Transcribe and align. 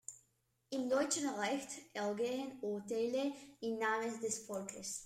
Im 0.71 0.89
deutschen 0.89 1.29
Recht 1.29 1.69
ergehen 1.93 2.57
Urteile 2.59 3.33
im 3.59 3.77
Namen 3.77 4.19
des 4.19 4.47
Volkes. 4.47 4.99